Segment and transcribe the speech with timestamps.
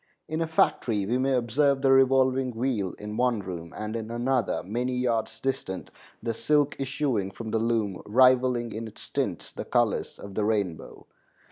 [0.27, 4.63] In a factory we may observe the revolving wheel in one room and in another,
[4.65, 5.91] many yards distant,
[6.23, 11.05] the silk issuing from the loom, rivaling in its tints the colors of the rainbow.